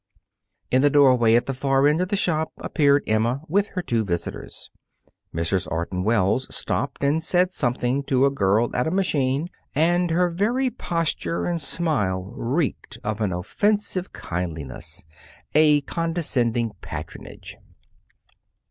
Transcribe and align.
In 0.71 0.81
the 0.81 0.89
doorway 0.89 1.35
at 1.35 1.45
the 1.45 1.53
far 1.53 1.85
end 1.85 2.01
of 2.01 2.07
the 2.09 2.15
shop 2.15 2.53
appeared 2.57 3.03
Emma 3.05 3.41
with 3.47 3.67
her 3.75 3.83
two 3.83 4.03
visitors. 4.03 4.71
Mrs. 5.31 5.67
Orton 5.69 6.03
Wells 6.03 6.47
stopped 6.49 7.03
and 7.03 7.23
said 7.23 7.51
something 7.51 8.01
to 8.05 8.25
a 8.25 8.31
girl 8.31 8.75
at 8.75 8.87
a 8.87 8.89
machine, 8.89 9.47
and 9.75 10.09
her 10.09 10.27
very 10.27 10.71
posture 10.71 11.45
and 11.45 11.61
smile 11.61 12.33
reeked 12.35 12.97
of 13.03 13.21
an 13.21 13.31
offensive 13.31 14.11
kindliness, 14.11 15.03
a 15.53 15.81
condescending 15.81 16.71
patronage. 16.81 17.57